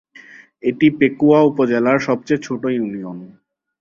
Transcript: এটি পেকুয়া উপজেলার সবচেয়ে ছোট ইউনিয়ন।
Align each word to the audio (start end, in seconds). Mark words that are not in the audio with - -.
এটি 0.63 0.87
পেকুয়া 0.99 1.39
উপজেলার 1.41 1.97
সবচেয়ে 1.99 2.43
ছোট 2.45 2.61
ইউনিয়ন। 2.69 3.17